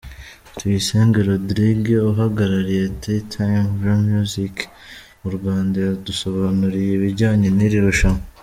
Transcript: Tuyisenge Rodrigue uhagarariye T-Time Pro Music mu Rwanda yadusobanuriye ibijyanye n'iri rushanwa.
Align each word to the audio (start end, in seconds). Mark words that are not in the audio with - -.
Tuyisenge 0.57 1.19
Rodrigue 1.29 1.97
uhagarariye 2.11 2.85
T-Time 3.01 3.67
Pro 3.79 3.95
Music 4.09 4.55
mu 5.21 5.29
Rwanda 5.37 5.77
yadusobanuriye 5.87 6.91
ibijyanye 6.95 7.49
n'iri 7.57 7.79
rushanwa. 7.87 8.23